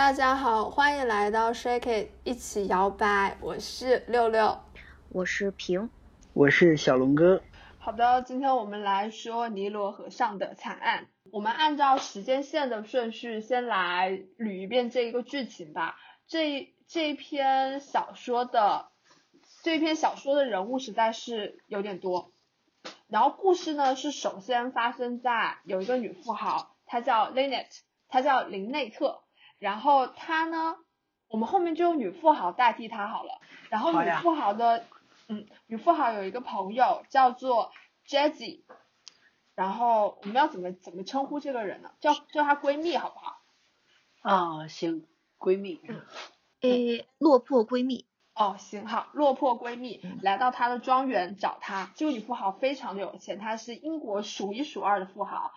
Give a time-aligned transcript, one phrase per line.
[0.00, 3.36] 大家好，欢迎来到 Shake It，一起摇摆。
[3.42, 4.58] 我是六六，
[5.10, 5.90] 我是平，
[6.32, 7.42] 我是小龙哥。
[7.78, 11.08] 好的，今天我们来说尼罗河上的惨案。
[11.30, 15.96] 我们按照时间线的顺序，先来捋一遍这一个剧情吧。
[16.26, 18.88] 这这一篇小说的
[19.62, 22.32] 这一篇小说的人物实在是有点多。
[23.06, 29.20] 然后故事呢是首先发生在有一个女富豪，她叫 Lynette，她叫林内特。
[29.60, 30.74] 然后她呢，
[31.28, 33.40] 我们后面就用女富豪代替她好了。
[33.68, 34.84] 然后女富豪的，
[35.28, 37.70] 嗯，女富豪有一个朋友叫做
[38.08, 38.62] Jazzy。
[39.54, 41.92] 然后我们要怎么怎么称呼这个人呢？
[42.00, 43.36] 叫叫她闺蜜好不好？
[44.22, 45.06] 啊，行，
[45.38, 45.80] 闺蜜。
[46.62, 48.06] 诶，落魄闺蜜。
[48.34, 51.92] 哦，行好，落魄闺蜜来到她的庄园找她。
[51.94, 55.52] 这个女富豪非常的有钱，她是英国数一数二的富豪。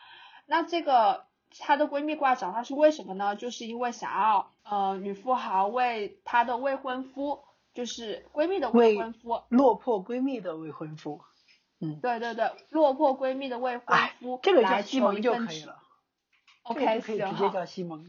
[0.45, 1.25] 那这个
[1.59, 3.35] 她的闺蜜过来找她是为什么呢？
[3.35, 11.21] 就是因为想要呃女富豪为她的未婚夫，就是闺蜜的未婚夫，落魄闺蜜的未婚夫。
[11.79, 15.79] 嗯，对对对，落魄闺蜜的未婚夫，这个叫西蒙就可以了。
[16.63, 18.05] OK，可以直接叫西蒙。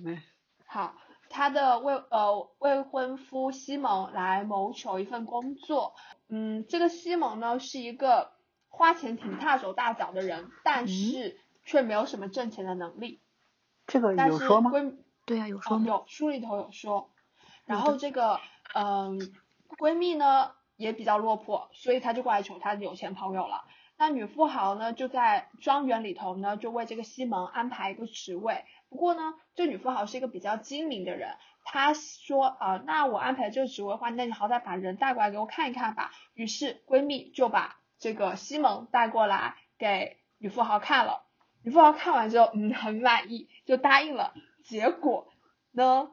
[0.66, 0.94] 好。
[1.30, 5.96] 她的未呃未婚夫西蒙来谋求一份工作，
[6.28, 8.30] 嗯，这个西蒙呢是一个
[8.68, 13.20] 花钱挺大手大脚的人，但是却没有什么挣钱的能力。
[13.86, 14.70] 这个有说吗？
[15.24, 15.84] 对啊，有说吗？
[15.86, 17.10] 有书里头有说。
[17.66, 18.40] 然后这个
[18.74, 19.18] 嗯
[19.78, 23.64] 闺蜜呢也比较落魄，所以她就过来求她的有钱朋友了。
[23.96, 28.64] 那女富豪呢就在庄园里头呢就为这个西蒙安排一个职位。
[28.88, 36.10] 不过呢，这女富豪是一个比较精明的人，她说啊，那我安排这个职位的话，那你好歹把人带过来给我看一看吧。
[36.34, 41.23] 于是闺蜜就把这个西蒙带过来给女富豪看了，
[41.64, 44.34] 女富豪看完之后，嗯，很满意，就答应了。
[44.62, 45.32] 结果
[45.72, 46.10] 呢，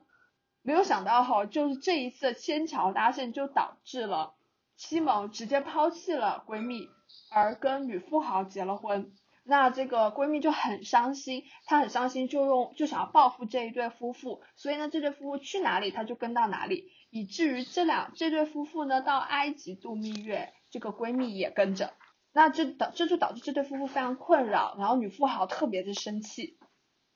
[0.61, 4.33] 没有想到哈，就是这一次的牵桥搭线，就导致了
[4.77, 6.87] 西蒙直接抛弃了闺蜜，
[7.29, 9.11] 而跟女富豪结了婚。
[9.43, 21.91] 那这个闺蜜就很伤心，她很伤心，就用就想要报复这一对夫妇，所以呢，这对夫妇去哪里，她就跟到哪里，以至于这两这对夫妇呢到埃及度蜜月，这个闺蜜也跟着，
[22.33, 26.57] 那这导这就导致这对夫妇非常困扰，然后女富豪特别的生气，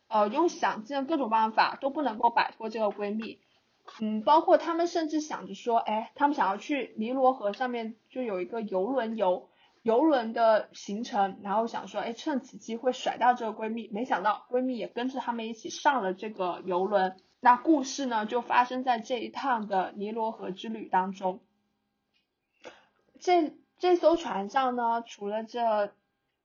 [0.07, 3.39] 呃，用想尽各种办法都不能够摆脱这个闺蜜，
[4.01, 9.49] 嗯，包括他们甚至想着说，哎，他们想要去尼罗河上面就有一个游轮游。
[9.81, 17.15] 游轮的行程，然后想说，哎，趁此机会甩掉这个闺蜜，没想到闺蜜也跟着他们一起上了这个游轮。
[17.39, 21.39] 那故事呢，就发生在这一趟的尼罗河之旅当中。
[23.19, 25.93] 这这艘船上呢，除了这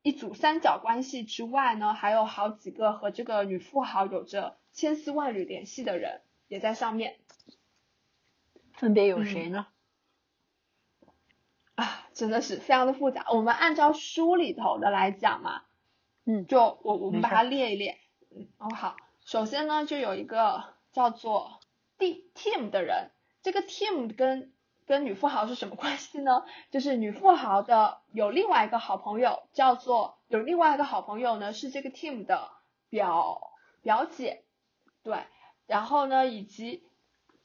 [0.03, 7.19] 一组三角关系之外呢，还有好几个和这个女富豪有着千丝万缕联系的人也在上面。
[8.73, 9.67] 分别有谁呢？
[11.75, 13.27] 啊，真的是非常的复杂。
[13.31, 15.63] 我们按照书里头的来讲嘛，
[16.25, 18.97] 嗯，就我我们把它列一列，嗯，哦好。
[19.25, 21.61] 首先呢，就有一个叫做
[21.99, 23.11] D Tim 的人，
[23.43, 24.53] 这个 Tim 跟
[24.91, 26.45] 跟女富豪是什么关系呢？
[26.73, 32.51] 就是女富豪的有另外一个好朋友叫做有另外一个好朋友呢是这个 team 的
[32.89, 33.41] 表
[33.83, 34.43] 表姐，
[35.05, 35.23] 对，
[35.69, 36.83] 然后呢以及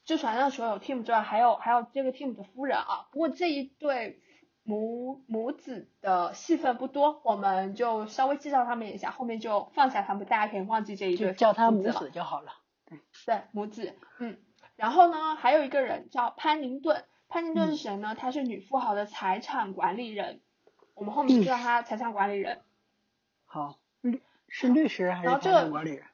[0.04, 3.06] 就船上除了有 team 之外，还有还有这个 team 的夫人啊。
[3.12, 4.20] 不过这一对。
[4.68, 11.34] 母母子的戏份不多，我们就稍微介绍他们一下，后面就放下他们，大家可以忘记这一对。
[11.34, 12.50] 叫他母子就好了。
[12.84, 14.36] 对对，母子，嗯。
[14.74, 18.14] 然后呢，还有一个人叫潘宁顿，潘金顿是谁呢？
[18.14, 20.40] 他是女富豪的财产管理人，
[20.94, 22.62] 我们后面叫他财产管理人。
[23.44, 26.06] 好，律是律师还是财产管理人？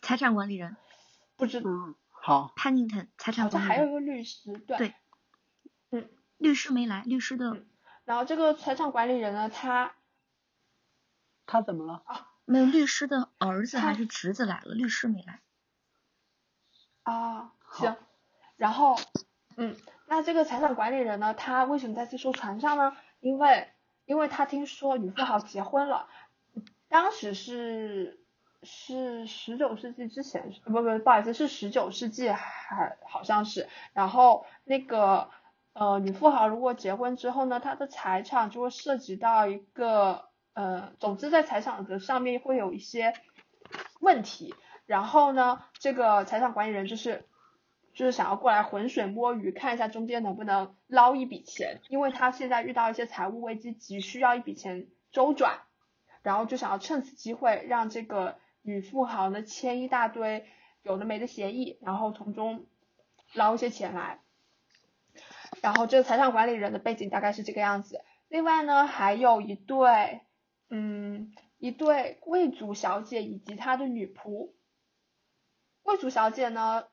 [0.00, 0.76] 财产管理人，
[1.36, 1.60] 不知。
[1.60, 1.70] 道，
[2.10, 2.52] 好。
[2.56, 3.66] 潘金顿，财产管理。
[3.66, 4.78] 还有一个律师，对。
[4.78, 4.94] 对。
[5.90, 7.64] 嗯，律师没来，律师的。
[8.04, 9.94] 然后这个财产管理人呢，他
[11.46, 12.02] 他怎么了？
[12.06, 15.40] 啊，没有律师的儿子还是侄子来了，律师没来。
[17.02, 17.96] 啊，行。
[18.56, 18.96] 然后，
[19.56, 19.76] 嗯，
[20.06, 22.96] 那这个财产管理人呢，他为什么在这艘船上呢？
[23.20, 23.68] 因为，
[24.04, 26.08] 因为他听说女富豪结婚了，
[26.88, 28.20] 当时是
[28.62, 35.30] 是十九世纪之前，不不不好意思，是十九世纪还好像是，然后那个。
[35.74, 43.14] 呃，女富豪如果结婚之后呢，她的财产就会涉及到一个呃，总之在财产的上面会有一些
[43.98, 44.54] 问题。
[44.84, 47.24] 然后呢，这个财产管理人就是
[47.94, 55.60] 就是想要过来浑水摸鱼，看一下中间能不能捞一笔钱，因为他现在遇到一些财务危机，急需要一笔钱周转，
[56.22, 60.46] 然后就想要趁此机会让这个女富豪呢签一大堆
[60.82, 62.66] 有的没的协议，然后从中
[63.34, 64.20] 捞一些钱来。
[65.60, 68.02] 然后这个财产管理人的背景大概是这个样子。
[68.28, 70.22] 另外呢，还有一对，
[70.70, 74.52] 嗯，一对贵族小姐以及她的女仆。
[75.82, 76.84] 贵族小姐呢，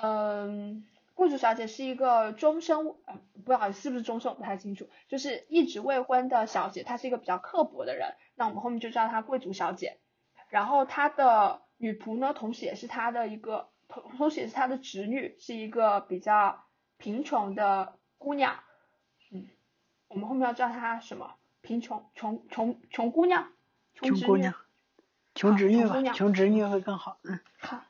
[0.00, 0.84] 嗯，
[1.14, 9.98] 贵族小姐是一个终身，呃，不好意思，是不是终身我不太清楚，就是一直未婚的小姐，她是一个比较刻薄的人，那我们后面就叫她贵族小姐。
[10.48, 16.64] 然后她的女仆呢，同时也是她的一个，同同时也是她的侄女，是一个比较
[16.96, 18.60] 贫穷的姑娘，
[19.32, 19.48] 嗯，
[20.08, 21.34] 我们后面要叫她什么？
[21.60, 23.52] 贫穷穷穷穷姑娘，
[23.94, 24.54] 穷姑娘，
[25.34, 27.40] 穷侄女吧，穷侄女会更好，嗯。
[27.58, 27.82] 好。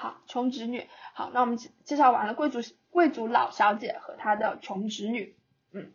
[0.00, 0.88] 好，穷侄女。
[1.12, 5.36] 好，那我们介绍完了贵族贵族老小姐和她的穷侄女，
[5.72, 5.92] 嗯，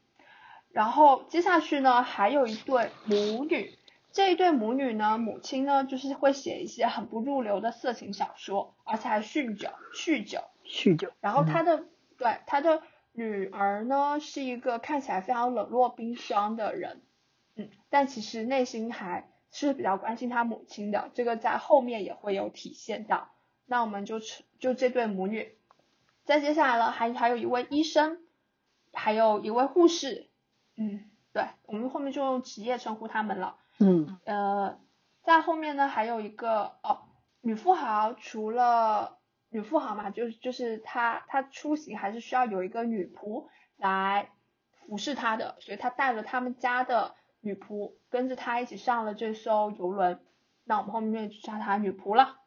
[0.69, 3.75] 然后接下去呢，还有一对母女。
[4.11, 11.11] 这一对母女呢，母亲呢就是会写一些很不入流的色情小说，而且还酗酒，酗酒，酗酒。
[11.19, 11.83] 然后她的
[12.19, 17.01] 对她的女儿呢，是一个看起来非常冷若冰霜的人，
[17.55, 23.31] 嗯，但其实内心还是比较关心她母亲的，这个在后面也会有体现到。
[23.65, 24.19] 那我们就
[24.59, 25.57] 就这对母女，
[26.23, 28.19] 再接下来了，还还有一位医生，
[28.93, 30.29] 还有一位护士，
[30.77, 34.79] 嗯，对，我们后面就用职业称呼他们了，嗯，呃，
[35.23, 37.01] 在后面呢还有一个哦，
[37.41, 39.17] 女富豪，除了
[39.49, 43.47] 女富豪嘛，就是就是她她出行还是需要有一个女仆
[43.77, 44.29] 来
[44.87, 50.19] 服侍她的，所以她带了他们家的女仆跟着她一起上了这艘游轮，
[50.63, 52.37] 那我们后面就叫她女仆了。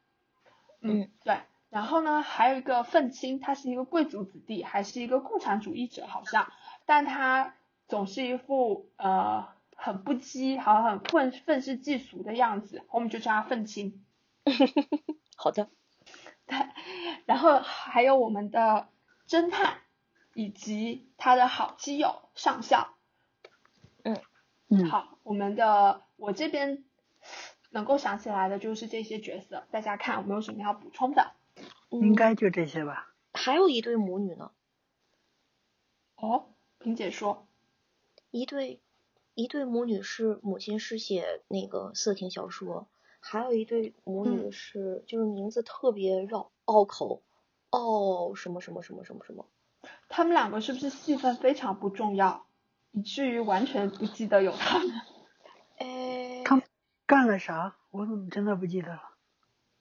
[0.81, 1.41] 嗯，对，
[1.71, 6.53] 然后呢，还有一个愤青，他是一个贵族子弟，还是一个共产主义者，好像，
[6.87, 7.55] 但他
[7.89, 14.05] 总是一副呃很不羁，好像很愤愤世嫉俗的样子，我们就叫他愤青。
[15.37, 15.69] 好的。
[16.47, 16.57] 对，
[17.27, 18.89] 然后还有我们的
[19.29, 19.79] 侦探，
[20.35, 22.95] 以及他的好基友上校。
[24.05, 24.17] 嗯
[24.69, 24.89] 嗯。
[24.89, 26.85] 好，我们的我这边。
[27.70, 31.32] 能够想起来的就是这些角色，大家看有没有什么要补充的？
[31.91, 33.15] 应该就这些吧。
[33.32, 34.50] 还有一对母女呢。
[36.17, 36.47] 哦，
[36.79, 37.47] 萍姐说。
[38.31, 38.81] 一对
[39.35, 42.88] 一对母女是母亲是写那个色情小说，
[43.20, 47.23] 还有一对母女是就是名字特别绕拗口，
[47.71, 49.47] 哦什么什么什么什么什么。
[50.09, 52.47] 他们两个是不是戏份非常不重要，
[52.93, 54.91] 以至于完全不记得有他们？
[57.09, 57.75] 干了啥？
[57.91, 59.03] 我怎么真的不记得了？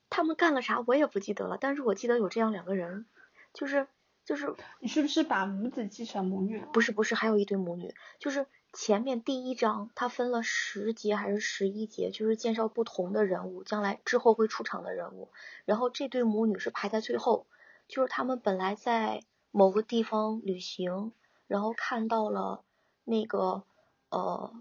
[0.10, 0.82] 他们干了啥？
[0.88, 1.58] 我也不记得了。
[1.60, 3.06] 但是我记得有这样两个人，
[3.54, 3.86] 就是
[4.24, 6.68] 就是你是不是把母子记成母女了？
[6.68, 7.94] 不是不是，还有一对母女。
[8.18, 15.30] 就是前面第一章，它分了十节还是十一节，就是介绍不同的人物，将来之后会出场的人物。
[15.66, 17.46] 然后这对母女是排在最后，
[17.90, 19.22] 就是他们本来在
[19.52, 21.12] 某个地方旅行，
[21.48, 22.64] 然后看到了
[23.04, 23.64] 那个
[24.10, 24.54] 呃。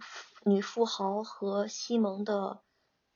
[0.49, 2.61] 女富豪和西蒙的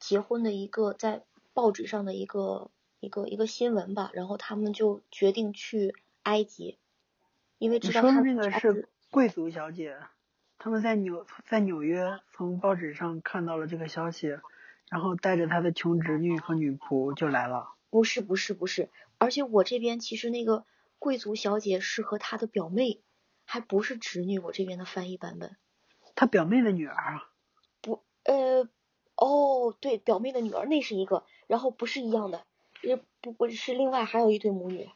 [0.00, 1.22] 结婚的一个在
[1.52, 5.94] 报纸上的一个一个一个新闻吧，然后他们就决定去
[6.24, 6.80] 埃及，
[7.58, 9.96] 因为知道他那个是贵族小姐，
[10.58, 14.36] 他们在纽在纽约从报纸上看到了这个消息，
[14.88, 17.74] 然后带着他的穷侄女和女仆就来了。
[17.90, 20.64] 不是不是不是，而且我这边其实那个
[20.98, 23.00] 贵族小姐是和她的表妹，
[23.44, 25.56] 还不是侄女，我这边的翻译版本。
[26.20, 27.30] 他表妹的女儿啊？
[27.80, 28.68] 不，呃，
[29.16, 32.44] 哦，对，表妹的女儿那是一个，然后不是一样的，
[32.82, 34.90] 也不不是另外还有一对母女，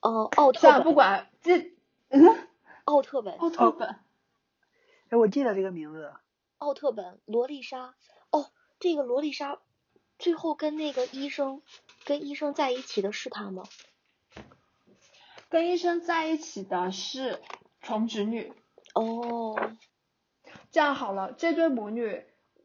[0.00, 1.72] 哦，奥特本，不管这，
[2.10, 2.48] 嗯，
[2.84, 3.88] 奥特本，奥特本，
[5.08, 6.12] 哎，我记得这个名字，
[6.58, 7.94] 奥特本，罗丽莎，
[8.28, 9.58] 哦，这个罗丽莎
[10.18, 11.62] 最后跟那个医生
[12.04, 13.62] 跟医生在一起的是他吗？
[15.48, 17.40] 跟医生在一起的是
[17.80, 18.52] 重侄女，
[18.92, 19.58] 哦。
[20.76, 22.22] 这样好了，这对母女，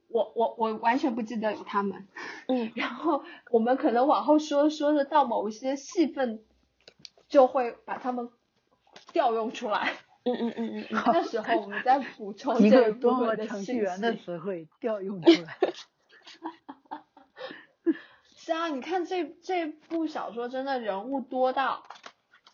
[0.10, 2.10] 我我我完全不记得有他们。
[2.50, 2.70] 嗯。
[2.76, 6.44] 然后我们可能往后说说的到某一些戏份，
[7.30, 8.30] 就会把他们
[9.14, 9.94] 调用出来。
[10.26, 11.04] 嗯嗯嗯嗯 嗯。
[11.06, 15.58] 那时候我们再补 充这一部分的程序员的词汇调用出来。
[18.36, 21.84] 是啊，你看这这部小说真的人物多到，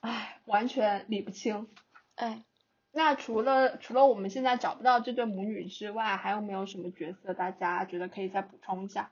[0.01, 1.67] 唉，完全理不清。
[2.13, 2.43] 哎。
[2.91, 9.11] 那除了除了我们现在找不到这对母女之外，还有没有什么角色大家觉得可以再补充一下？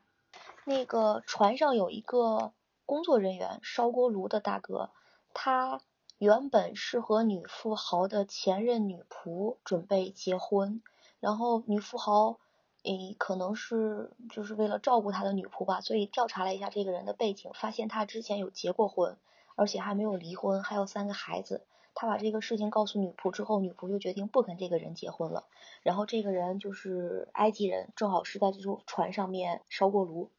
[0.63, 2.53] 那个船上有一个
[2.85, 4.89] 工作人员烧锅炉的大哥，
[5.33, 5.81] 他
[6.17, 10.81] 原本是和女富豪的前任女仆准备结婚，
[11.19, 12.39] 然后女富豪
[12.83, 19.17] 诶，可能是就是为了照顾他的女仆吧，所以调查了一下这个人的背景，发现他之前有结过婚，
[19.55, 21.65] 而且还没有离婚，还有三个孩子。
[21.95, 25.45] 他把这个事情告诉女仆之后，女仆就决定不跟这个人结婚了。
[25.81, 30.29] 然后这个人就是埃及人，正好是在这艘船上面烧过炉。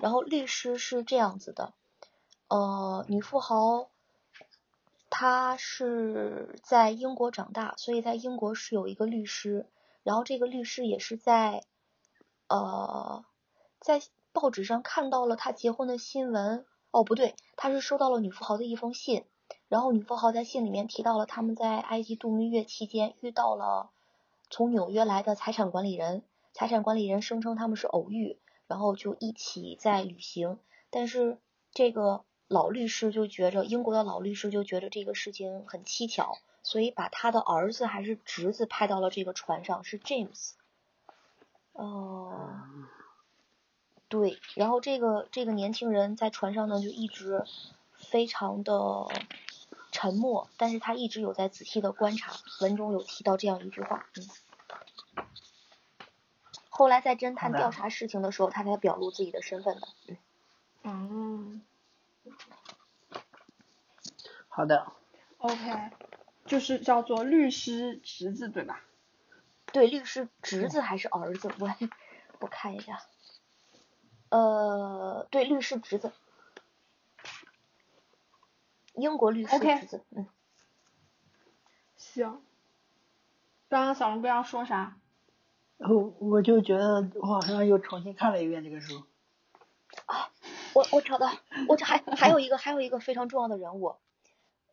[0.00, 1.74] 然后律师是这样子的，
[2.48, 3.88] 呃，女富豪
[5.10, 9.66] 她是在英国长大，所以在英国是有一个律师。
[10.02, 11.64] 然后这个律师也是在，
[12.48, 13.24] 呃，
[13.80, 14.00] 在
[14.32, 16.64] 报纸上看到了他结婚的新闻。
[16.92, 19.24] 哦，不对，他是收到了女富豪的一封信。
[19.68, 23.90] 然后女富豪在信里面提到了他们在埃及度蜜月期间遇到了
[24.50, 26.22] 从纽约来的财产管理人。
[26.52, 30.58] 财产管理人声称他们是偶遇，然后就一起在旅行。
[30.88, 31.38] 但是
[31.72, 36.38] 这个老律师就觉着，英国的老律师就觉着这个事情很蹊跷。
[36.62, 40.54] 所以把他的儿子还是侄子派到了这个船上，是 James。
[41.74, 42.62] 哦，
[44.08, 47.44] 对，然后这个这个年轻人在船上呢，就一直
[47.94, 49.06] 非常的
[49.96, 52.34] 沉默，但是他一直有在仔细的观察。
[52.60, 55.24] 文中有提到这样一句话，嗯。
[56.68, 59.88] 后来在侦探调查事情的时候，他才表露自己的身份的，
[60.82, 61.62] 嗯。
[62.24, 62.34] 嗯。
[64.48, 64.92] 好的。
[65.38, 65.90] OK。
[66.44, 68.84] 就是叫做律师侄子对吧？
[69.72, 71.50] 对，律师侄子还是儿子？
[71.58, 71.74] 我
[72.40, 73.00] 我看一下。
[74.28, 76.12] 呃，对，律师侄子，
[78.96, 80.04] 英国律师侄子。
[80.10, 80.26] 嗯。
[81.96, 82.42] 行。
[83.68, 84.96] 刚刚小龙哥要说啥？
[85.78, 89.04] 我我就觉得我好像又重新看了一遍这个书。
[90.06, 90.30] 啊，
[90.74, 91.30] 我我找到，
[91.68, 93.96] 我这还还有一个还有一个非常重要的人物。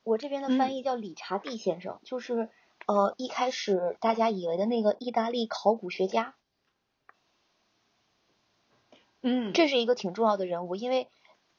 [0.03, 2.49] 我这边的翻译叫理查蒂先生，就是
[2.85, 6.35] 呃一开始大家以为的那个意大利考古学家，
[9.21, 11.09] 嗯，这是一个挺重要的人物，因为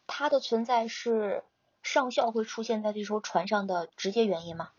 [0.06, 1.42] 他的存在是
[1.84, 4.72] 上校会出现在这艘船上的直接原因吗？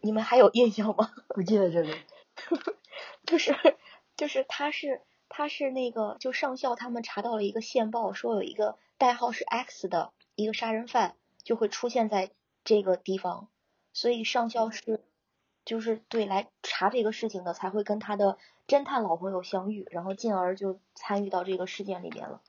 [0.00, 1.12] 你们还有印象吗？
[1.28, 1.94] 不记得这个，
[3.26, 3.54] 就是
[4.16, 11.16] 就是他是他是那个就上校他们查到了一个线报，说有一个代号是 X 的一个杀人犯。
[11.42, 12.30] 就会出现在
[12.64, 13.48] 这个地方，
[13.94, 15.02] 所以上校是
[15.64, 18.36] 就是对来查这个事情的，才会跟他的
[18.68, 22.42] 侦探老朋友相遇，然后进而就参与到这个事件里面了。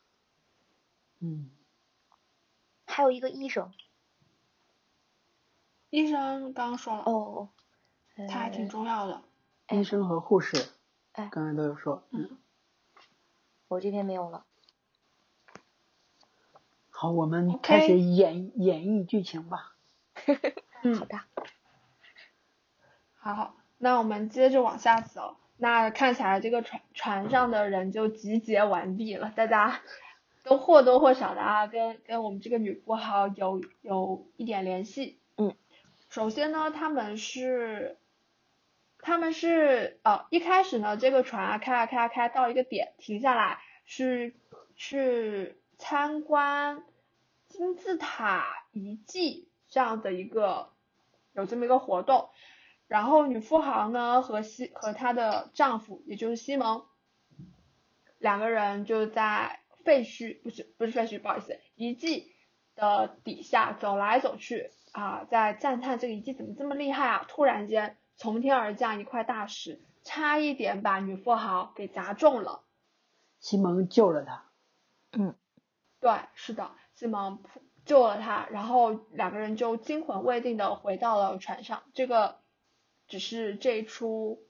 [1.22, 1.50] 嗯，
[2.91, 3.71] 还有一个医生，
[5.89, 7.50] 医生刚刚说了哦，
[8.29, 9.24] 他还挺重要的。
[9.69, 10.69] 医生和护士，
[11.13, 12.38] 哎，刚才都有说，嗯，
[13.69, 14.45] 我这边没有了。
[16.89, 19.75] 好，我们开始演演绎剧情吧。
[20.83, 21.19] 嗯，好的。
[23.15, 25.38] 好，那我们接着往下走。
[25.55, 29.79] 那看起来这个船船上的人就集结完毕了，大家
[30.43, 35.19] 都或多或少的啊，跟跟我们这个女富豪有有一点联系。
[35.38, 35.55] 嗯。
[36.10, 37.98] 首先呢，他们是
[39.00, 44.36] 他们是呃一开始呢，这个船啊开啊开啊开到一个点停下来，是
[44.75, 46.83] 去参观。
[47.48, 50.69] 金字塔遗迹这样的一个
[51.33, 52.29] 有这么一个活动，
[52.88, 56.86] 然后女富豪呢和西和她的丈夫也就是西蒙
[58.19, 62.33] 两个人就在废墟不是不是废墟不好意思遗迹
[62.75, 67.25] 的底下走来走去啊，在赞叹这个遗迹怎么这么厉害啊！
[67.27, 72.63] 突然间从天而降一块大石，差一点把女富豪给砸中了。
[73.39, 74.45] 西蒙救了他。
[75.13, 75.35] 嗯，
[76.00, 76.71] 对，是的。
[76.93, 77.41] 西蒙
[77.85, 81.83] 救了他，然后两个人就惊魂未定的回到了船上。
[81.93, 82.39] 这个
[83.07, 84.43] 只是这一出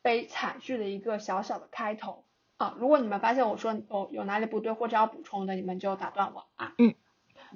[0.00, 2.24] 悲惨剧的一个小小的开头
[2.56, 2.76] 啊！
[2.78, 6.74] 如果你们发现我说有有哪里不对或者要补充的，你们就打断我啊。
[6.78, 6.94] 嗯。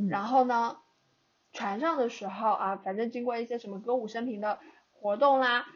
[0.09, 0.79] 然后呢，
[1.53, 4.59] 船上的时候啊，反正经过一些什么歌舞升平的
[4.93, 5.67] 活动啦，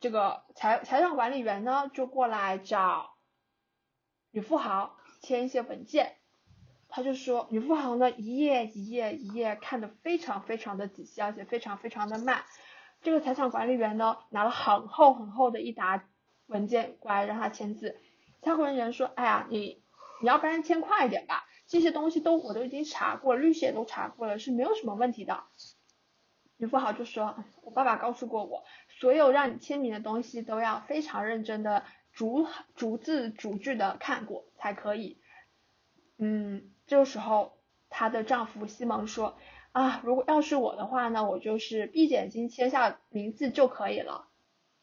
[0.00, 3.14] 这个财财产管理员呢就过来找
[4.30, 6.16] 女富豪签一些文件。
[6.88, 12.44] 他就说，女富豪呢一页一页一页看的非常非常的仔细，而且非常非常的慢。
[13.02, 16.04] 这个财产管理员呢拿了很厚很厚的一沓
[16.46, 18.00] 文件过来让他签字。
[18.44, 19.82] 财产管理员说，哎呀，你
[20.20, 25.44] 你要不然签快一点吧，这些东西都我都已经查过，律师也都查过了，是没有什么问题的。
[26.58, 28.64] 女富豪就说，我爸爸告诉过我，
[29.00, 35.18] 所有让你签名的东西都要非常认真的逐逐字逐句的看过才可以。
[36.18, 36.70] 嗯。
[36.86, 37.56] 这个时候，
[37.88, 39.38] 她的丈夫西蒙说
[39.72, 44.28] ：“啊，如果要是我的话呢，我就是闭着眼睛签下名字就可以了。”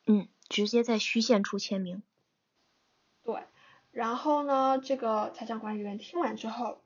[0.07, 2.01] 嗯，直接在虚线处签名。
[3.91, 6.81] 然后呢，这个财产管理员听完之后，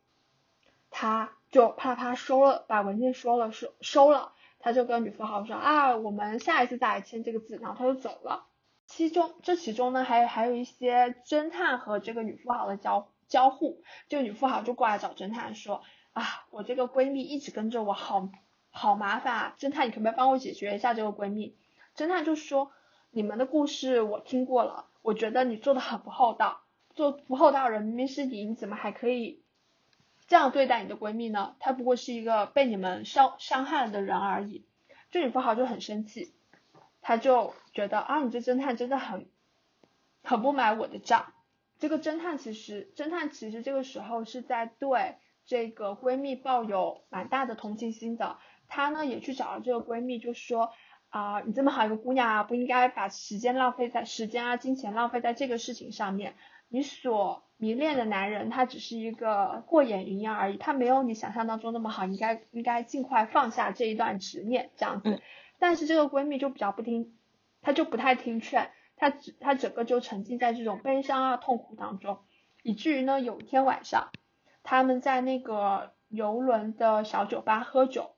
[0.89, 4.33] 他就啪啦啪收了，把文件收了，收收了。
[4.59, 8.47] 他就跟女富豪说啊，我们下一次再来签这个字，然后他就走了。
[8.87, 13.83] 其中这其中呢，还还有一些侦探和这个女富豪的交交互。
[14.09, 15.83] 这个女富豪就过来找侦探说
[16.13, 18.29] 啊，我这个闺蜜一直跟着我，好
[18.71, 21.55] 好麻烦啊，侦探你可不可以帮我解决一下这个闺蜜？
[21.95, 22.71] 侦探就说
[23.11, 26.61] 你们的故事我听过了，我觉得你做的很不厚道，
[26.95, 29.43] 做不厚道人明明是你，你怎么还可以
[30.27, 31.55] 这样对待你的闺蜜呢？
[31.59, 34.65] 她不过是一个被你们伤伤害了的人而已。
[35.11, 36.33] 这女富豪就很生气。
[37.01, 39.29] 她就觉得啊，你这侦探真的很
[40.23, 41.33] 很不买我的账。
[41.77, 48.37] 这个侦探其实，侦探其实这个时候是在对这个闺蜜抱有蛮大的同情心的。
[48.67, 50.71] 他呢也去找了这个闺蜜，就说
[51.09, 56.35] 啊，你这么好一个姑娘啊，不应该把时间浪费在时间啊、金钱浪费在这个事情上面。
[56.67, 65.21] 你所迷恋的男人，他只是一个过眼云烟而已，他没有你想象当中那么好，应该应该尽快放下这一段执念，这样子。
[65.57, 67.17] 但是这个闺蜜就比较不听，
[67.61, 72.19] 她就不太听劝，她只她整个就沉浸在这种悲伤啊痛苦当中，
[72.61, 74.11] 以至于呢有一天晚上，
[74.63, 78.11] 他们在那个游轮的小酒吧喝酒，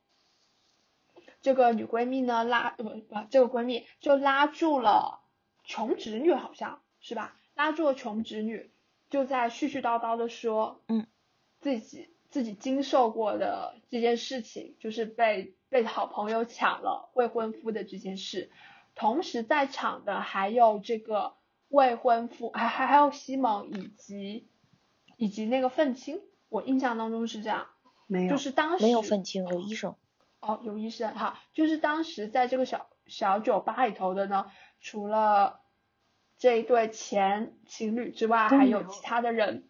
[1.41, 5.19] 这个女闺蜜呢拉不不这个闺蜜就拉住了
[5.63, 8.71] 穷侄女好像是吧，拉住了穷侄女，
[9.09, 11.05] 就在絮絮叨叨的说，嗯，
[11.59, 15.53] 自己自己经受过的这件事情，就是被。
[15.69, 18.49] 被好朋友抢了未婚夫的这件事，
[18.95, 21.33] 同时在场的还有这个
[21.67, 24.47] 未婚夫，还还还有西蒙以及
[25.17, 27.67] 以及那个愤青，我印象当中是这样，
[28.07, 28.27] 没。
[28.27, 29.97] 有，就是当时没有愤青，有医生，
[30.39, 34.49] 哦，有医生哈，就是当时在这个小小酒吧里头的呢，
[34.79, 35.59] 除了
[36.37, 39.67] 这一对前情侣之外，还有其他的人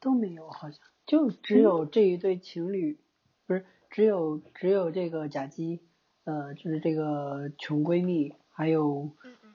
[0.00, 2.98] 都没有，好像就只有这一对情侣，
[3.46, 3.64] 不是。
[3.92, 5.80] 只有只有这个甲基，
[6.22, 9.10] 呃，就是这个穷闺蜜，还有，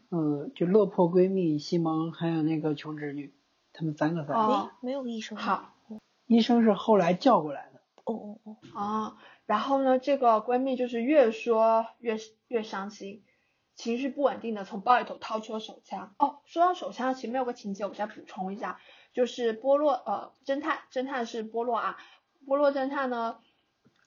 [0.09, 3.33] 呃，就落魄闺蜜西蒙，还有那个穷侄女，
[3.71, 4.35] 他们三个在。
[4.35, 5.37] 哦，没有医生。
[5.37, 5.73] 好，
[6.27, 7.79] 医生是后来叫过来的。
[8.03, 8.57] 哦哦哦。
[8.73, 12.17] 啊，然后呢，这个闺蜜就是越说越
[12.49, 13.23] 越伤心，
[13.75, 16.15] 情绪不稳定的从包里头掏出了手枪。
[16.17, 18.79] 哦，说到手枪，前面有个情节我再补充一下，
[19.13, 21.97] 就是波洛呃侦探，侦探是波洛啊，
[22.45, 23.39] 波洛侦探呢。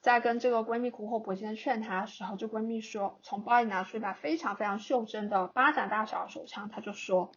[0.01, 7.33] 在跟这个闺蜜苦口婆心的劝她的时候，这闺蜜说，从包里拿出一把非常非常袖珍的巴掌大小的手枪，她就说，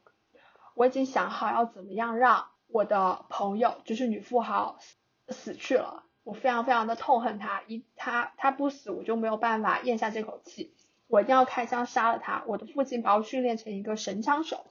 [0.76, 4.78] 我已经想好要怎么样让我的朋友，就是女富豪
[5.26, 10.72] 死去了，我非常非常的痛恨她，一她她不死，我就没有办法咽下这口气，
[11.12, 12.42] 我一定要开枪杀了他。
[12.46, 14.64] 我的父亲把我训练成一个神枪手。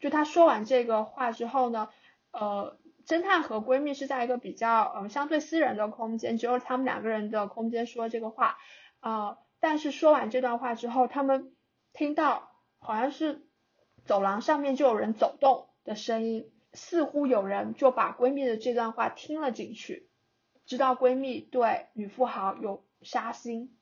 [0.00, 1.88] 就她说完这个话之后呢，
[2.30, 2.78] 呃。
[3.04, 8.58] 侦探和闺蜜是在一个比较呃相对私人的空间，只有他们两个人的空间说这个话，
[9.00, 11.52] 啊，但是说完这段话之后，他们
[11.92, 13.44] 听到好像是
[14.04, 20.08] 走廊上面就有人走动的声音，似乎有人就把闺蜜的这段话听了进去，
[20.64, 23.76] 知道闺蜜对女富豪有杀心，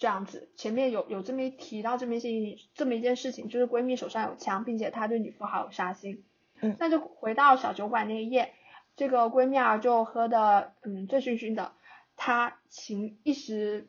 [0.00, 2.32] 这样子，前面有有这么一提到这么一件
[2.74, 6.24] 这么一件事情，就是闺蜜手上有枪，并且她对女富豪有杀心。
[6.62, 6.74] 嗯。
[6.78, 8.54] 那就回到小酒馆那一夜，
[8.96, 11.72] 这个闺蜜啊就喝的嗯醉醺醺的，
[12.16, 13.88] 她情一时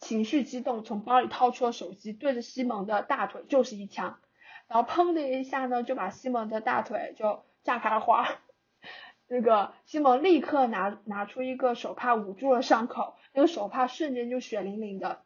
[0.00, 4.18] 情绪激动，从包里掏出了手机，对着西蒙的大腿就是一枪，
[4.66, 8.28] 然后砰的一下呢就把西蒙的大腿就炸开了花，
[9.26, 15.24] 那个西蒙立刻拿拿出一个手帕捂住了伤口，那个手帕瞬间就血淋淋的，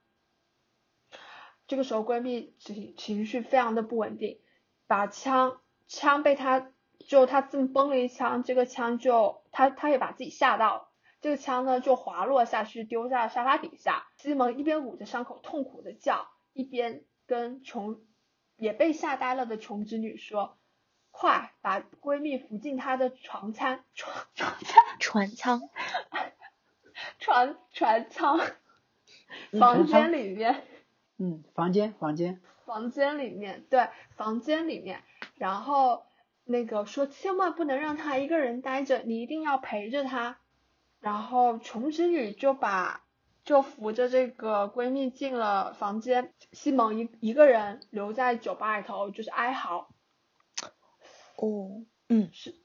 [1.66, 4.40] 这个时候闺蜜情情绪非常的不稳定，
[4.87, 5.61] 把枪。
[5.90, 14.06] 枪被他就他这么崩了一枪，这个枪就他他也把自己吓到，这个枪呢就滑落下去，丢在了沙发底下。
[14.18, 18.02] 西蒙一边捂着伤口痛苦的叫，一边跟穷
[18.56, 20.57] 也被吓呆了的穷侄女说
[21.20, 25.62] ：“快把闺蜜扶进她的床舱床床舱船舱
[27.18, 28.38] 船船舱
[29.59, 30.62] 房间里面。”
[31.18, 35.02] 嗯，房间房间房间里面对房间里面。
[35.35, 36.04] 然后
[36.44, 40.38] 那个说千万不能让她一个人待着，你一定要陪着她。
[41.00, 43.02] 然后琼之女就把
[43.44, 49.88] 就扶着这个闺蜜进了房间，西蒙一一个人留在酒吧里头就是哀嚎。
[51.40, 52.57] 哦，嗯，是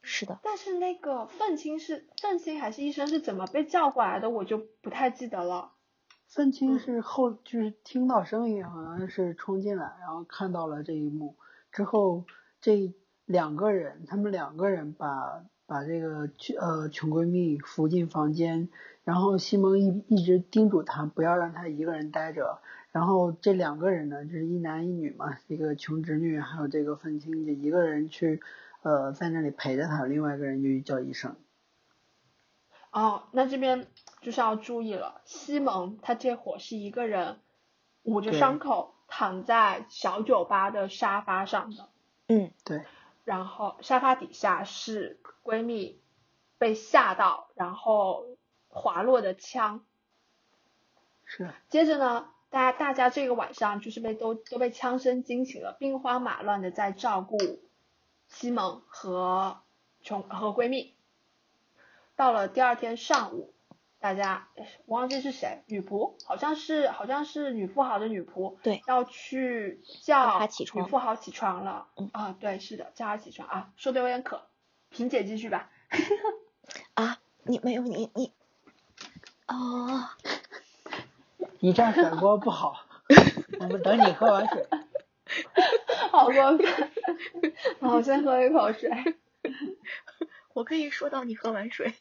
[0.00, 0.40] 是的。
[0.42, 5.72] 但是那个愤青是愤青还是医生是怎么被叫过来的，我就不太记得了。
[6.28, 11.36] 愤青是后就是听到声音，好像是冲进来，然后看到了这一幕。
[11.70, 12.24] 之后，
[12.58, 12.94] 这
[13.26, 18.70] 两个人，他们两个人把把这个呃穷闺蜜扶进房间，
[19.04, 28.40] 然后西蒙一一直叮嘱她不要让她一个人待着，然后这两个人呢就是一男一女嘛，一个穷侄女还有这个愤青，就一个人去
[28.82, 31.34] 呃在那里陪着他，另外一个人就去叫医生。
[32.90, 33.86] 哦，那这边
[34.20, 37.40] 就是要注意了，西蒙他这会儿是一个人
[38.02, 41.88] 捂着伤口躺在小酒吧的沙发上的。
[42.28, 42.84] 嗯，对。
[43.24, 46.02] 然后沙发底下是闺蜜
[46.58, 48.26] 被吓到，然后
[48.68, 49.82] 滑落的枪。
[51.24, 51.50] 是。
[51.70, 57.38] 接着呢，大家大家这个晚上就是被都都被枪声惊醒了，兵荒马乱的在照顾
[58.28, 59.62] 西蒙和
[60.02, 60.94] 琼和闺蜜。
[62.14, 63.54] 到了第二天上午，
[64.00, 64.48] 大家
[64.84, 74.46] 我忘记是谁，女仆好像是好像是女富豪的女仆，对，要去叫女富豪起床了，嗯啊，对，是的，叫她起床啊，说的有点渴，
[74.90, 75.70] 萍姐继续吧。
[76.92, 78.34] 啊，你没有你你，
[79.48, 80.10] 哦，
[81.62, 82.74] 你这样甩锅不好，
[83.60, 84.66] 我们等你喝完水。
[86.10, 86.90] 好过分，
[87.78, 88.90] 我，先喝一口水。
[90.54, 91.94] 我可以说到你喝完水。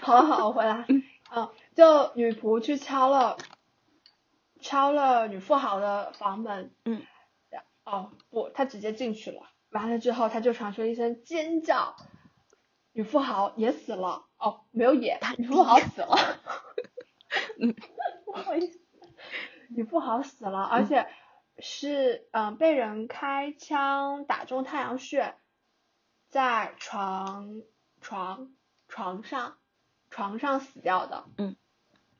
[0.00, 0.86] 好好，我回来。
[1.34, 3.36] 嗯，就女仆去敲了，
[4.60, 6.72] 敲了女富豪的房门。
[6.84, 7.02] 嗯。
[7.82, 9.42] 哦不，她直接进去了。
[9.70, 11.96] 完了之后，她就传出一声尖叫，
[12.92, 14.24] 女富豪也死了。
[14.38, 16.16] 哦，没有也，女富豪死了。
[17.58, 17.74] 嗯。
[18.24, 18.80] 不好意思，
[19.68, 21.06] 你不好死了，而且
[21.58, 25.36] 是嗯被人开枪打中太阳穴。
[26.30, 27.62] 在床
[28.00, 28.52] 床
[28.88, 29.56] 床上
[30.10, 31.54] 床上死掉的，嗯，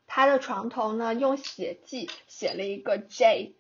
[0.06, 3.56] 他的床头呢用血迹写了一个 J，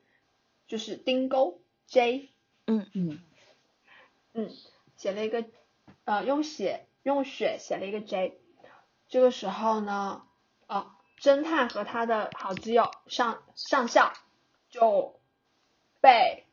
[0.68, 2.30] 就是钉钩 J，
[2.66, 3.20] 嗯嗯
[4.32, 4.50] 嗯，
[4.96, 5.44] 写了一个
[6.04, 8.40] 呃用血用血写了一个 J，
[9.08, 10.22] 这个时候呢，
[10.68, 14.12] 啊侦探和他的好基友上上校
[14.70, 15.20] 就
[16.00, 16.46] 被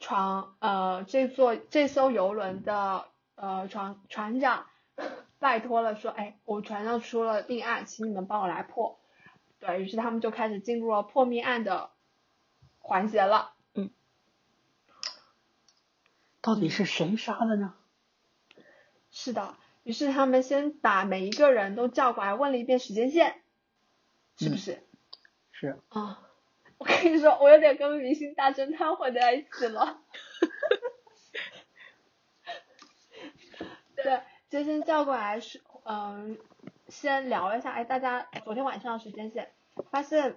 [0.00, 3.06] 船呃这座这艘游轮的。
[3.40, 4.66] 呃，船船长
[5.38, 8.98] 拜托了，说，哎，我船上出了命案，请你们帮我来破。
[9.60, 11.90] 对于是，他们就开始进入了破命案的
[12.80, 13.52] 环节了。
[13.74, 13.90] 嗯。
[16.40, 17.74] 到底是谁杀的呢？
[19.12, 23.40] 是的，于是他们先把每一个人都叫过来，问了一遍时间线，
[24.38, 24.82] 是不是？
[25.52, 25.78] 是。
[25.88, 26.28] 啊，
[26.78, 30.00] 我跟你说，我有点跟明星大侦探混在一起了。
[33.96, 36.38] 对，就先叫过来是，嗯，
[36.88, 39.52] 先聊一下，哎，大家昨天晚上的时间线，
[39.90, 40.36] 发现，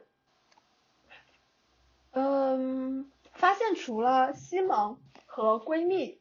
[2.09, 6.19] 嗯，发现除了西蒙和闺蜜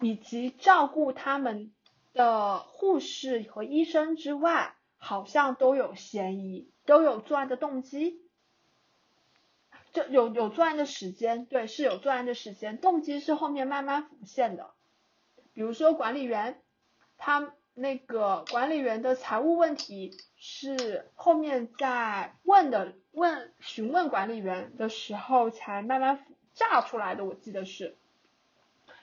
[0.00, 1.72] 以及照顾他们
[2.12, 8.20] 的护士和医生之外，好像都有嫌疑，都有作案的动机，
[9.92, 14.70] 就有有作案的时间，对，是有作案的时间，动机是后面慢慢浮现的。
[15.52, 16.60] 比如说管理员，
[17.16, 27.96] 他那个管理员的财务问题是后面在问的问询问管理员的时候才慢慢炸出来的，我记得是，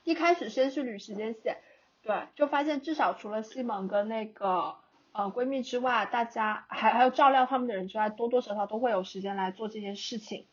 [0.03, 1.61] 一开始先是捋时间线，
[2.01, 4.75] 对，就发现至少除了西蒙跟那个
[5.17, 10.45] 呃闺蜜之外，大家还还有照料他们的人之外，多多少少都会有时间来做这件事情。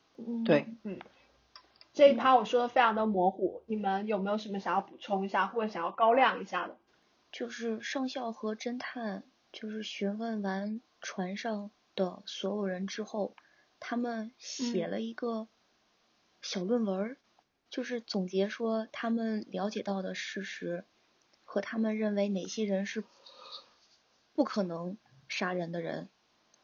[0.45, 0.99] 对，嗯。
[1.93, 6.77] 这一趴我说的非常的模糊，你们有没有什么想要补充一下或者想要高亮一下的？
[7.31, 9.23] 就是上校和侦探
[9.53, 13.37] 就是询问完船上的所有人之后，
[13.79, 15.47] 他们写了一个
[16.43, 17.17] 小论文，
[17.71, 20.85] 就是总结说他们了解到的事实
[21.45, 23.05] 和他们认为哪些人是
[24.35, 26.09] 不可能杀人的人，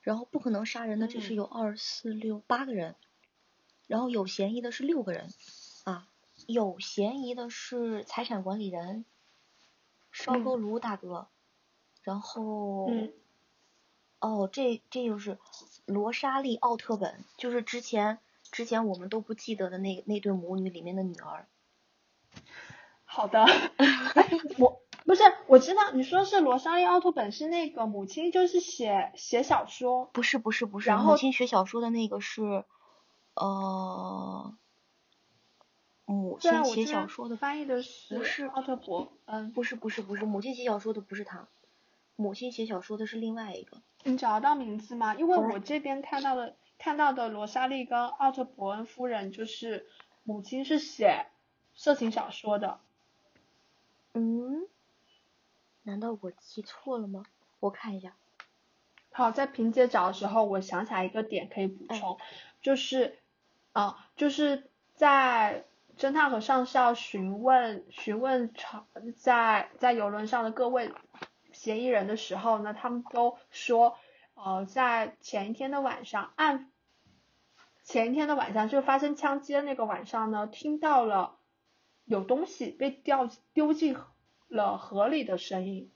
[0.02, 2.96] 然后不可能杀人的这是有二四六八个人。
[3.86, 5.28] 然后有嫌疑的是六个人，
[5.82, 6.06] 啊，
[6.46, 9.04] 有嫌疑的是财产管理人
[10.12, 11.26] 烧锅炉大哥，
[12.04, 12.88] 然后，
[14.20, 15.38] 哦，这这就是
[15.86, 18.20] 罗莎莉奥特本，就是之前
[18.52, 21.48] 之前我们都不记得的那那对母女里面的女儿。
[23.04, 23.44] 好的，
[24.58, 32.64] 我 不是我知道你说是罗莎莉奥特本是那个母亲就是写写小说，不是不是不是，然母亲写小说的那个是。
[33.34, 34.54] 呃，
[36.04, 41.48] 母亲写小说的翻译的是不是奥特伯，嗯，不是不是不是，母亲写小说的不是他，
[42.14, 43.78] 母亲写小说的是另外一个。
[44.04, 45.16] 你找得到名字吗？
[45.16, 49.88] 因为我这边看到的看到的罗莎莉跟奥特伯恩夫人就是
[50.22, 51.26] 母亲是写
[51.74, 52.78] 色情小说的。
[54.14, 54.68] 嗯？
[55.82, 57.24] 难道我记错了吗？
[57.58, 58.12] 我看一下。
[59.12, 62.18] 好，在萍姐找的时候，我想起来一个点可以补充，
[62.62, 63.18] 就是，
[63.72, 65.64] 啊，就是在
[65.98, 70.92] 侦探和上校询问询问朝在在游轮上的各位
[71.52, 73.98] 嫌疑人的时候呢，他们都说，
[74.34, 76.70] 呃，在前一天的晚上，案
[77.82, 81.36] 前一天的晚上，就发生枪击的那个晚上呢，听到了
[82.04, 83.96] 有东西被掉丢进
[84.50, 85.90] 了河里的声音。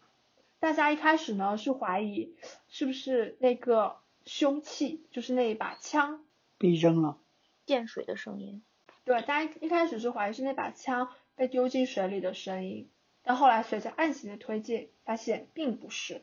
[0.60, 2.34] 大家一开始呢是怀疑
[2.68, 6.24] 是不是那个凶器，就是那一把枪
[6.56, 7.18] 被扔了，
[7.66, 8.62] 溅水的声音。
[9.04, 12.88] 对，大家一开始是怀疑是那把枪被丢进水里的声音，
[13.22, 16.22] 但后来随着案情的推进，发现并不是。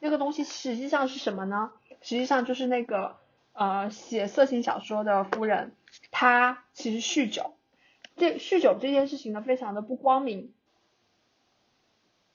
[0.00, 1.72] 那个东西实际上是什么呢？
[2.02, 3.16] 实际上就是那个
[3.52, 5.74] 呃写色情小说的夫人，
[6.10, 7.54] 她其实酗酒。
[8.16, 10.52] 这酗酒这件事情呢，非常的不光明。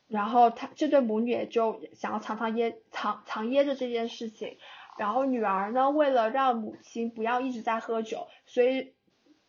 [0.08, 4.58] 然后他这对母女也就想要藏藏掖藏藏掖着这件事情，
[4.98, 8.93] 然后女儿呢，为了让母亲不要一直在喝酒，所以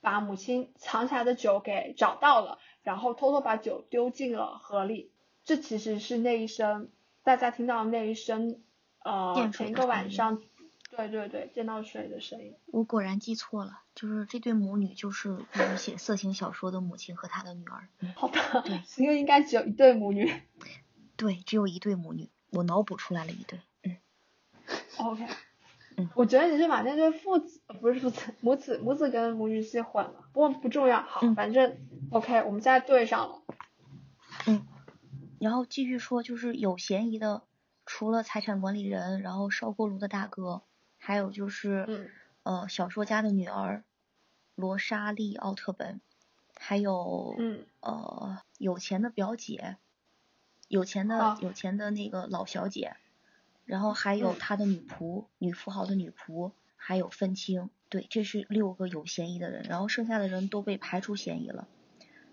[0.01, 5.13] 把母亲藏起来的酒给找到了，然后偷偷把酒丢进了河里。
[5.45, 6.91] 这其实是那一声
[7.23, 8.61] 大家听到的那一声，
[9.05, 10.43] 呃，前一个晚上。
[10.91, 12.57] 对对对，见到水的声音。
[12.73, 17.89] 我果然记错了，就是这对母女就是就是写色情小说的母亲和她的女儿。
[18.15, 18.39] 好的。
[18.63, 20.33] 对，因为应该只有一对母女。
[21.17, 23.61] 对，只有一对母女，我脑补出来了一对。
[23.83, 23.97] 嗯。
[24.99, 25.27] OK。
[25.97, 26.09] 嗯。
[26.15, 31.03] 我觉得你是把那对父子不是父子母子母子跟母女戏混了，不过不重要。
[31.03, 31.77] 好，反正
[32.13, 33.43] OK，我们现在对上了。
[34.47, 34.65] 嗯。
[35.41, 37.43] 然后继续说，就是有嫌疑的，
[37.85, 40.63] 除了财产管理人，然后烧锅炉的大哥。
[41.01, 43.85] 还有就是，呃，小说家的女儿
[44.59, 46.01] 罗莎莉·奥特本，
[46.57, 47.37] 还有，
[47.79, 49.77] 呃，有钱的表姐，
[50.67, 52.97] 有钱的有钱的那个老小姐，
[53.65, 61.69] 然后还有他的女仆，女富豪的女仆，还有愤青，对，这是六个有嫌疑的人，然后剩下的人都被排除嫌疑了，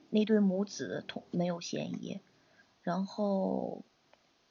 [0.10, 2.22] 那对母子同没有嫌疑，
[2.82, 3.84] 然后，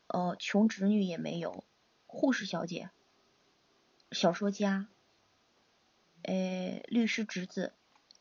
[0.07, 1.65] 呃，穷侄女也没有，
[2.07, 2.91] 护士小姐。
[4.13, 4.87] 小说家，
[6.25, 7.73] 呃，律师侄子，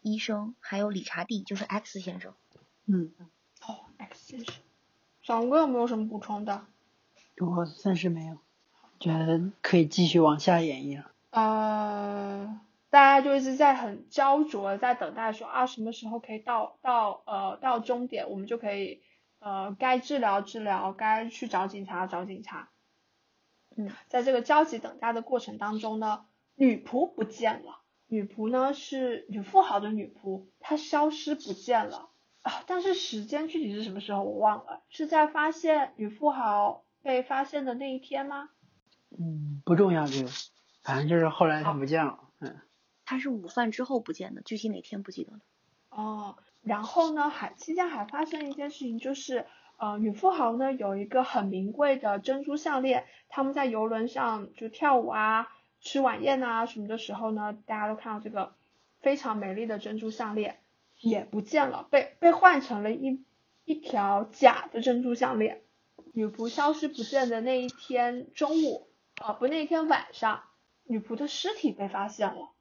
[0.01, 2.33] 医生，还有理查蒂，就是 X 先生。
[2.85, 3.13] 嗯。
[3.65, 4.55] 哦，X 先生。
[5.21, 6.65] 掌柜有没有什么补充的？
[7.37, 8.37] 我暂时没有，
[8.99, 11.11] 觉得可以继续往下演绎了。
[11.31, 19.01] 呃，大家就一直在很焦灼，在等待说啊，什么时候可以到到呃到终点，我们就可以
[19.39, 22.69] 呃该治疗治疗，该去找警察找警察。
[23.75, 27.79] 嗯，在这个焦急等待的过程当中呢，女仆不见了。
[28.13, 32.11] 女仆呢是女富豪的女仆，她消失不见了
[32.43, 32.63] 啊！
[32.67, 38.51] 但是时间具体是什么时候我忘了，是在发现女富豪被发现的那一天吗？
[39.09, 40.29] 嗯，不重要这个，
[40.83, 42.19] 反正就是后来她不见了。
[42.39, 42.55] 嗯，
[43.03, 45.39] 她是午饭之后不见的，具体哪天不记得了。
[45.89, 49.47] 哦，然后呢，还期间还发生一件事情，就是。
[49.75, 55.47] 呃，女富豪呢有一个很名贵的珍珠项链，他们在游轮上就跳舞啊、
[55.83, 58.55] 吃晚宴啊什么的时候呢，大家都看到这个
[59.01, 60.59] 非常美丽的珍珠项链
[60.99, 63.23] 也不见了，被被换成了一
[63.65, 65.61] 一条假的珍珠项链。
[66.13, 70.43] 女仆消失不见的那一天中午，啊不，那天晚上，
[70.83, 72.51] 女仆的尸体被发现了，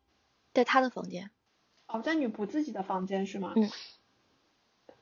[0.52, 1.30] 在她的房间。
[1.86, 3.52] 哦，在女仆自己的房间是吗？
[3.56, 3.70] 嗯。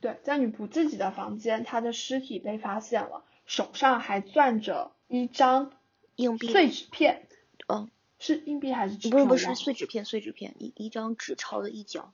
[0.01, 5.73] 对，在女仆自己的房间，她的尸体被发现了，手上还攥着一张
[6.17, 7.29] 硬币碎纸片。
[7.69, 7.89] 嗯，
[8.21, 12.13] 是硬币还是纸不是不是碎纸片，碎纸片一一张纸钞的一角，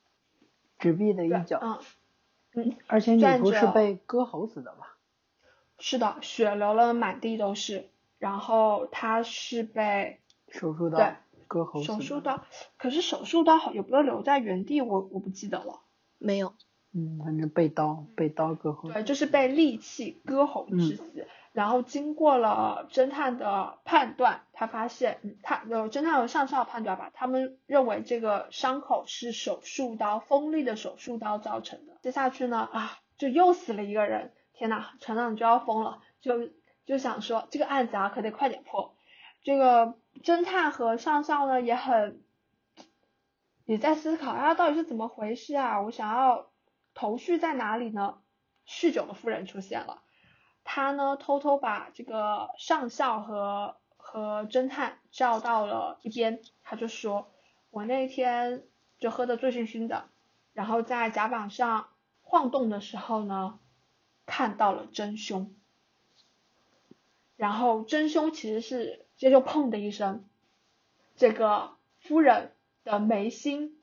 [0.78, 1.58] 纸币的一角。
[1.60, 1.78] 嗯
[2.54, 2.76] 嗯。
[2.86, 4.96] 而且女仆是被割喉死的吧？
[5.78, 7.88] 是的，血流了满地都是。
[8.18, 11.16] 然后他是被手术刀
[11.48, 11.94] 割喉死的。
[11.94, 12.46] 手术刀，
[12.78, 14.80] 可是手术刀好有没有留在原地？
[14.80, 15.80] 我我不记得了。
[16.18, 16.54] 没有。
[16.92, 18.90] 嗯，反正被刀被刀割喉。
[18.90, 21.26] 对，就是被利器割喉致死。
[21.56, 31.94] 然后经过了侦探的判断，他发现，他有侦探和上校判断吧，他们认为这个伤口是手术刀锋利的手术刀造成的。
[32.02, 34.34] 接下去呢，啊，就又死了一个人。
[34.52, 36.50] 天呐，船长就要疯了，就
[36.84, 38.94] 就想说这个案子啊，可得快点破。
[39.42, 42.22] 这个侦探和上校呢，也很
[43.64, 45.80] 也在思考啊，到底是怎么回事啊？
[45.80, 46.50] 我想要。
[46.98, 48.22] 头绪在哪里呢？
[48.66, 50.02] 酗酒的夫人出现了，
[50.68, 57.30] 他呢偷偷把这个上校和和侦探叫到了一边，他就说
[57.70, 58.64] ：“我那天
[58.98, 60.08] 就喝的醉醺醺的，
[60.52, 61.88] 然后在甲板上
[62.22, 63.60] 晃动的时候呢，
[64.26, 65.54] 看到了真凶。
[67.36, 70.24] 然后真凶其实是，这就砰的一声，
[71.14, 72.52] 这个夫人
[72.82, 73.80] 的眉心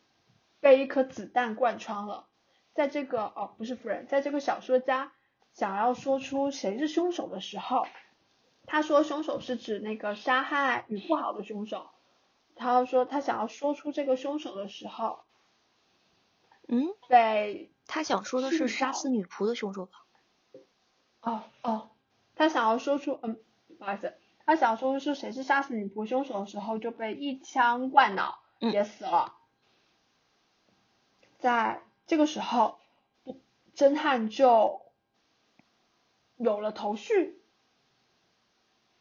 [0.60, 2.28] 被一颗子弹贯穿了。
[2.74, 5.14] 在这个哦，不是夫人，在这个小说家
[5.54, 7.88] 想要说出谁是凶手的时候，
[8.66, 11.90] 他说凶手是指那个杀害与不好的凶手。
[12.56, 15.20] 他说他想要说出这个凶手的时候，
[16.68, 20.06] 嗯，被他想说的是杀死女仆的凶手吧？
[21.22, 21.90] 哦哦。
[22.36, 23.40] 他想要说出，嗯，
[23.78, 29.36] 不好意思，他想要说出谁是杀死女仆凶手的时候，就被一枪灌脑，也死了。
[31.38, 32.80] 在这个时候，
[33.76, 34.83] 侦探就
[36.38, 37.42] 有了头绪。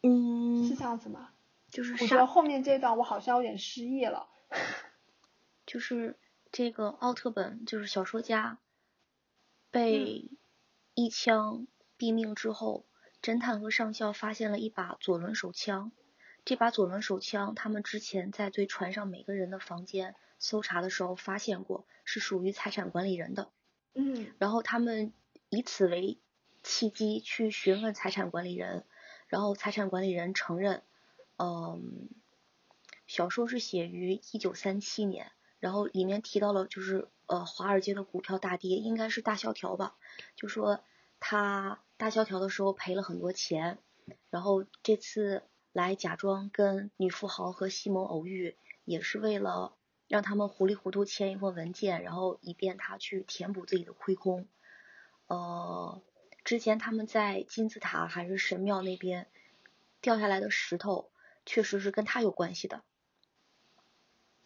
[0.03, 1.31] 嗯，是这样子吗？
[1.71, 4.29] 就是我觉得后面这段我好像有点失忆了。
[5.65, 6.19] 就是
[6.51, 8.59] 这个奥特本，就是小说家，
[9.71, 10.31] 被
[10.95, 11.67] 一枪
[11.99, 12.85] 毙命之后。
[13.23, 15.93] 侦探和上校发现了一把左轮手枪，
[16.45, 23.53] 这把左轮手枪，他们之前在对船上每个人的房间搜查的时候发现过，是属于财产管理人的。
[23.95, 24.35] 嗯。
[24.41, 25.13] 然后他们
[25.51, 26.19] 以此为
[26.63, 28.85] 契机去询问财产管理人，
[29.29, 30.83] 然后财产管理人承认，
[31.39, 32.09] 嗯，
[33.07, 39.97] 小说是写于一九三七年，然后里面提到了就是呃华尔街的股票大跌，应该是大萧条吧，
[40.37, 40.81] 就说
[41.21, 41.81] 他。
[41.99, 43.79] 大萧条的时候赔了很多钱，
[44.29, 49.77] 然后这次来假装跟女富豪和西蒙偶遇，也是为了
[50.09, 54.49] 让他们糊里糊涂签一份文件，然后以便他去填补自己的亏空。
[55.29, 56.03] 呃，
[56.45, 59.29] 之前他们在金字塔还是神庙那边
[60.01, 61.11] 掉下来的石头，
[61.47, 62.83] 确实是跟他有关系的。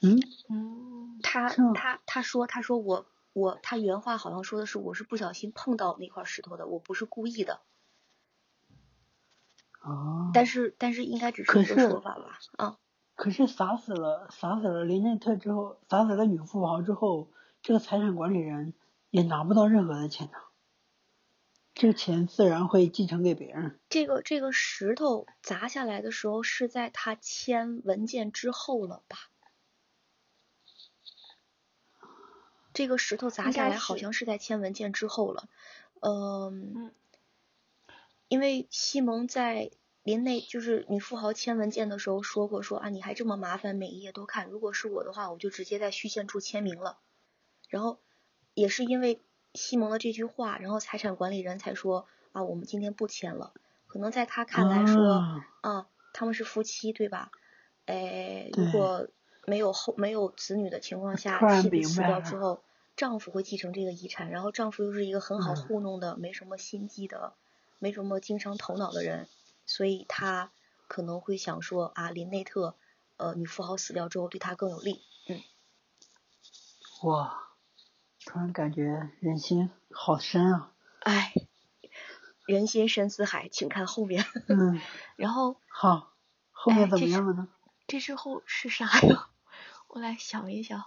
[0.01, 3.07] 嗯嗯，他他他说他说我。
[3.37, 7.61] 我他原话好像说的是我是不小心碰到那块石头的，我不是故意的。
[9.83, 10.31] 哦。
[10.33, 12.39] 但是但是应该只是一个说法吧？
[12.57, 12.79] 啊。
[13.15, 17.29] 可是砸死了砸死了林内特之后，砸死了女富豪之后，
[17.61, 18.73] 这个财产管理人
[19.11, 20.39] 也拿不到任何的钱呢。
[21.77, 23.79] 这个钱自然会继承给别人。
[23.91, 29.19] 这个这个石头砸下来的时候是在他签文件之后了吧？
[32.73, 35.51] 这个石头砸下来，好像是在签文件之后了。
[36.01, 36.95] 嗯，
[38.29, 39.71] 因为西蒙在
[40.03, 44.49] 林内就是女富豪签文件的时候说过，说啊，你还这么麻烦，每一页都看。
[44.49, 46.99] 如果是我的话，我就直接在虚线处签名了。
[47.69, 48.01] 然后
[48.55, 49.21] 也是因为
[49.57, 53.53] 西蒙的这句话，然后财产管理人才说啊，我们今天不签了。
[53.89, 57.31] 可能在他看来说啊，他们是夫妻对吧？
[57.87, 59.09] 哎，如果
[59.47, 62.63] 没有后没有子女的情况下，妻子死掉之后。
[62.97, 67.35] 丈夫会继承这个遗产，然后丈夫又是一个很好糊弄的、没什么心机的、
[67.79, 69.29] 没什么经商头脑的人，
[69.67, 70.51] 所以他
[70.89, 72.75] 可能会想说啊，林内特，
[73.19, 75.43] 呃，女富豪死掉之后对他更有利，嗯。
[77.03, 77.46] 哇，
[78.27, 80.73] 突然感觉人心好深啊！
[81.01, 81.33] 哎，
[82.45, 84.25] 人心深似海，请看后面。
[84.49, 84.81] 嗯。
[85.15, 85.61] 然后。
[85.69, 86.13] 好，
[86.51, 87.49] 后面怎么样了呢？
[87.87, 89.29] 这之后是啥呀？
[89.89, 90.85] 我来想一想。